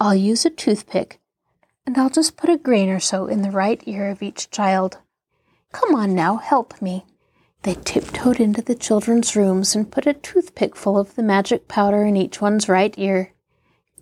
[0.00, 1.20] I'll use a toothpick,
[1.86, 4.98] and I'll just put a grain or so in the right ear of each child.
[5.70, 7.06] Come on now, help me.
[7.62, 12.02] They tiptoed into the children's rooms and put a toothpick full of the magic powder
[12.02, 13.32] in each one's right ear.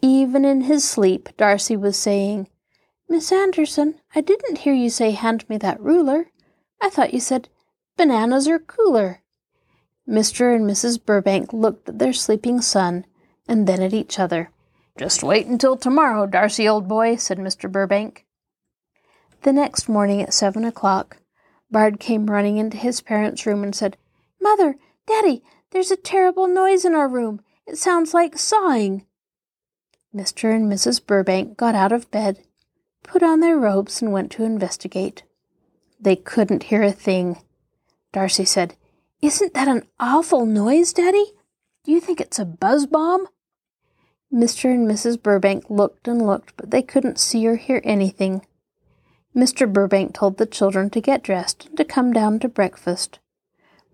[0.01, 2.49] Even in his sleep, Darcy was saying,
[3.11, 6.31] Miss Anderson, I didn't hear you say hand me that ruler.
[6.81, 7.49] I thought you said
[7.97, 9.23] bananas are cooler.
[10.07, 10.55] Mr.
[10.55, 11.03] and Mrs.
[11.03, 13.07] Burbank looked at their sleeping son
[13.49, 14.51] and then at each other.
[14.99, 17.71] Just wait until tomorrow, Darcy, old boy, said Mr.
[17.71, 18.27] Burbank.
[19.43, 21.19] The next morning at seven o'clock,
[21.71, 23.97] Bard came running into his parents' room and said,
[24.41, 27.41] Mother, Daddy, there's a terrible noise in our room.
[27.67, 29.07] It sounds like sawing.
[30.15, 30.55] Mr.
[30.55, 31.05] and Mrs.
[31.05, 32.43] Burbank got out of bed
[33.09, 35.23] put on their robes, and went to investigate.
[35.99, 37.39] They couldn't hear a thing.
[38.13, 38.77] Darcy said,
[39.21, 41.33] Isn't that an awful noise, Daddy?
[41.85, 43.27] Do you think it's a buzz bomb?
[44.33, 44.67] Mr.
[44.67, 45.21] and Mrs.
[45.21, 48.45] Burbank looked and looked, but they couldn't see or hear anything.
[49.35, 49.73] Mr.
[49.73, 53.19] Burbank told the children to get dressed and to come down to breakfast.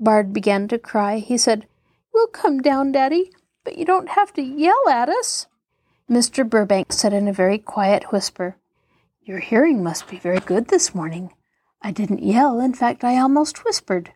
[0.00, 1.18] Bard began to cry.
[1.18, 1.66] He said,
[2.12, 3.30] We'll come down, Daddy,
[3.62, 5.46] but you don't have to yell at us.
[6.10, 6.48] Mr.
[6.48, 8.56] Burbank said in a very quiet whisper,
[9.24, 11.32] your hearing must be very good this morning.
[11.80, 14.12] I didn't yell, in fact, I almost whispered.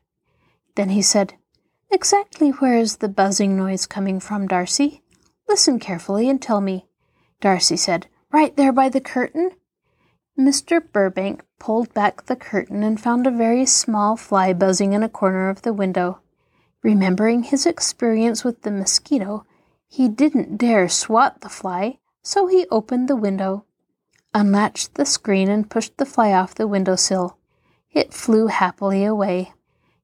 [0.75, 1.35] Then he said,
[1.91, 5.03] Exactly where is the buzzing noise coming from, Darcy?
[5.49, 6.87] Listen carefully and tell me.
[7.41, 9.53] Darcy said, Right there by the curtain.
[10.39, 10.81] Mr.
[10.93, 15.49] Burbank pulled back the curtain and found a very small fly buzzing in a corner
[15.49, 16.21] of the window.
[16.83, 19.47] Remembering his experience with the mosquito,
[19.89, 23.65] he didn't dare swat the fly, so he opened the window
[24.39, 27.37] unlatched the screen, and pushed the fly off the window sill.
[27.93, 29.53] It flew happily away.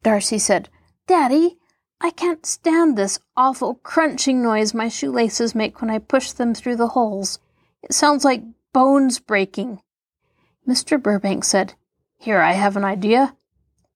[0.03, 0.69] Darcy said,
[1.07, 1.59] Daddy,
[2.01, 6.77] I can't stand this awful crunching noise my shoelaces make when I push them through
[6.77, 7.39] the holes.
[7.83, 9.81] It sounds like bones breaking.
[10.69, 11.01] Mr.
[11.01, 11.75] Burbank said,
[12.19, 13.37] Here, I have an idea.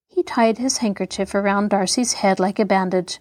[0.06, 3.20] He tied his handkerchief around Darcy's head like a bandage.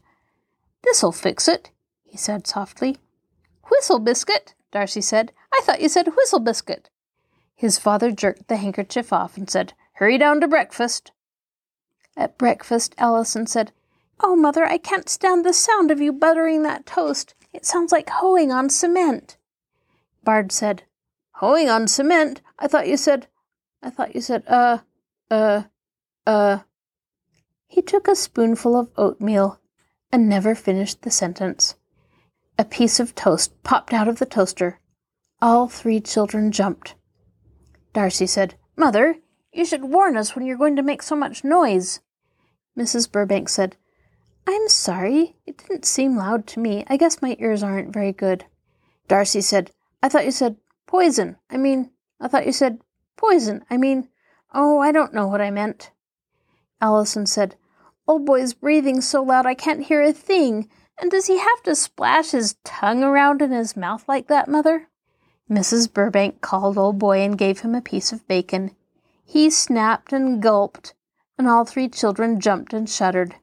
[0.84, 1.72] This'll fix it,
[2.04, 2.98] he said softly.
[3.70, 5.32] Whistle biscuit, Darcy said.
[5.54, 6.90] I thought you said whistle biscuit.
[7.58, 11.12] His father jerked the handkerchief off and said, Hurry down to breakfast.
[12.16, 13.72] At breakfast, Allison said,
[14.20, 17.34] Oh, mother, I can't stand the sound of you buttering that toast.
[17.52, 19.38] It sounds like hoeing on cement.
[20.24, 20.84] Bard said,
[21.38, 22.42] Hoeing on cement?
[22.60, 23.28] I thought you said,
[23.82, 24.80] I thought you said, uh,
[25.32, 25.64] uh,
[26.28, 26.60] uh.
[27.68, 29.60] He took a spoonful of oatmeal
[30.12, 31.76] and never finished the sentence.
[32.60, 34.80] A piece of toast popped out of the toaster.
[35.42, 36.94] All three children jumped.
[37.98, 39.16] Darcy said, Mother,
[39.52, 42.00] you should warn us when you're going to make so much noise.
[42.78, 43.12] Mrs.
[43.12, 43.76] Burbank said,
[44.46, 45.36] I'm sorry.
[45.48, 46.86] It didn't seem loud to me.
[46.88, 48.46] I guess my ears aren't very good.
[49.08, 49.72] Darcy said,
[50.04, 51.38] I thought you said poison.
[51.50, 51.90] I mean,
[52.22, 52.82] I thought you said
[53.16, 53.66] poison.
[53.68, 54.10] I mean,
[54.54, 55.90] oh, I don't know what I meant.
[56.80, 57.56] Allison said,
[58.08, 60.70] Old boy's breathing so loud I can't hear a thing.
[61.02, 64.88] And does he have to splash his tongue around in his mouth like that, Mother?
[65.50, 65.92] Mrs.
[65.92, 68.76] Burbank called old boy and gave him a piece of bacon.
[69.24, 70.94] He snapped and gulped,
[71.38, 73.36] and all three children jumped and shuddered.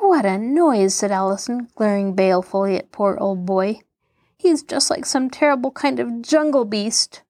[0.00, 3.80] What a noise, said Allison, glaring balefully at poor old boy.
[4.36, 7.22] He's just like some terrible kind of jungle beast.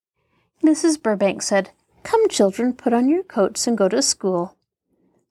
[0.62, 1.02] Mrs.
[1.02, 1.70] Burbank said,
[2.02, 4.56] Come, children, put on your coats and go to school.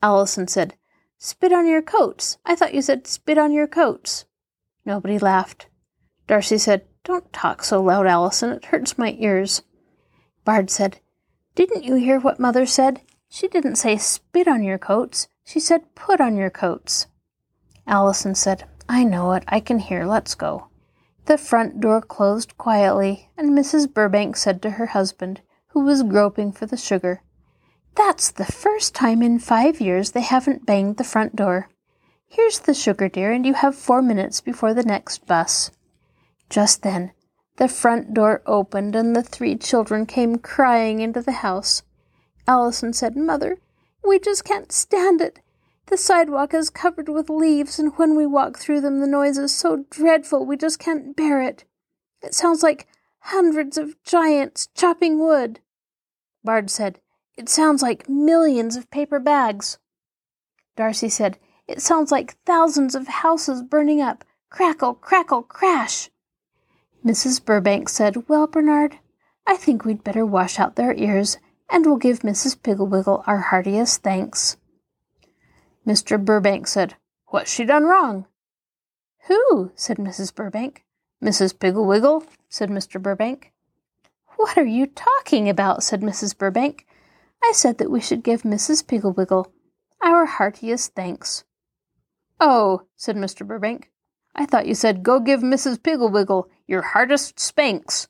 [0.04, 0.76] Allison said,
[1.18, 2.38] Spit on your coats.
[2.46, 4.26] I thought you said spit on your coats.
[4.86, 5.68] Nobody laughed.
[6.28, 8.52] Darcy said, Don't talk so loud, Allison.
[8.52, 9.64] It hurts my ears.
[10.46, 11.00] Bard said,
[11.56, 13.02] Didn't you hear what Mother said?
[13.28, 15.28] She didn't say spit on your coats.
[15.44, 17.08] She said put on your coats.
[17.88, 19.44] Allison said, I know it.
[19.48, 20.06] I can hear.
[20.06, 20.68] Let's go.
[21.26, 23.92] The front door closed quietly, and Mrs.
[23.92, 27.24] Burbank said to her husband, who was groping for the sugar,
[27.96, 31.70] That's the first time in five years they haven't banged the front door.
[32.28, 35.72] Here's the sugar, dear, and you have four minutes before the next bus.
[36.50, 37.12] Just then,
[37.58, 41.84] the front door opened, and the three children came crying into the house.
[42.48, 43.58] Allison said, Mother,
[44.04, 45.40] we just can't stand it.
[45.88, 49.54] The sidewalk is covered with leaves, and when we walk through them, the noise is
[49.54, 51.66] so dreadful we just can't bear it.
[52.22, 52.88] It sounds like
[53.20, 55.60] hundreds of giants chopping wood.
[56.44, 57.00] Bard said,
[57.38, 59.78] It sounds like millions of paper bags.
[60.76, 61.38] Darcy said,
[61.68, 64.24] It sounds like thousands of houses burning up.
[64.50, 66.10] Crackle, crackle, crash.
[67.06, 67.44] Mrs.
[67.44, 69.00] Burbank said, Well, Bernard,
[69.48, 71.38] I think we'd better wash out their ears,
[71.70, 72.62] and we'll give Mrs.
[72.62, 74.58] Piggle-Wiggle our heartiest thanks.
[75.88, 76.24] Mr.
[76.24, 76.96] Burbank said,
[77.28, 78.26] What's she done wrong?
[79.28, 79.72] Who?
[79.76, 80.34] said Mrs.
[80.34, 80.84] Burbank.
[81.24, 81.58] Mrs.
[81.58, 83.02] Piggle-Wiggle, said Mr.
[83.02, 83.54] Burbank.
[84.36, 85.84] What are you talking about?
[85.84, 86.38] said Mrs.
[86.38, 86.86] Burbank.
[87.44, 88.86] I said that we should give Mrs.
[88.86, 89.52] Piggle-Wiggle
[90.02, 91.44] our heartiest thanks.
[92.40, 93.46] Oh, said Mr.
[93.46, 93.90] Burbank.
[94.36, 95.82] I thought you said go give Mrs.
[95.82, 98.08] Piggle-Wiggle your hardest spanks.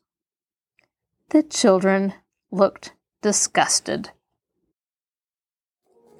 [1.29, 2.13] The children
[2.51, 2.91] looked
[3.21, 4.09] disgusted.